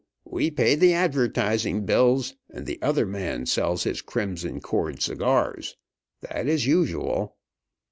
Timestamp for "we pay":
0.25-0.73